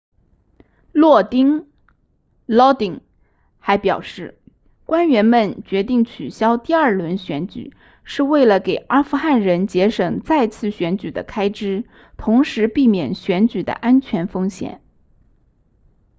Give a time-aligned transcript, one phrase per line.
[0.93, 1.69] 洛丁
[2.47, 3.01] lodin
[3.59, 4.39] 还表示
[4.83, 11.85] 官员们决定取消第二轮选举是为了给阿富汗人节省再次选举的开支
[12.17, 14.81] 同时避免选举的安全风险